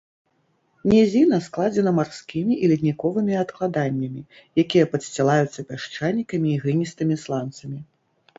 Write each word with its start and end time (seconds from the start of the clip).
Нізіна 0.91 1.37
складзена 1.47 1.91
марскімі 1.99 2.53
і 2.67 2.69
ледніковымі 2.71 3.37
адкладаннямі, 3.43 4.21
якія 4.65 4.89
падсцілаюцца 4.95 5.67
пясчанікамі 5.69 6.49
і 6.55 6.57
гліністымі 6.67 7.15
сланцамі. 7.27 7.79